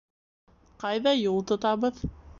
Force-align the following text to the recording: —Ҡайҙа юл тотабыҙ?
—Ҡайҙа 0.85 1.15
юл 1.19 1.39
тотабыҙ? 1.53 2.05